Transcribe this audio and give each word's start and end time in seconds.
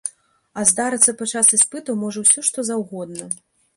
А 0.61 0.63
здарыцца 0.69 1.13
падчас 1.21 1.53
іспытаў 1.57 1.99
можа 2.05 2.25
ўсё 2.25 2.39
што 2.49 2.59
заўгодна. 2.71 3.29